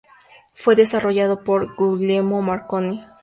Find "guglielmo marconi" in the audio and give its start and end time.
1.75-3.03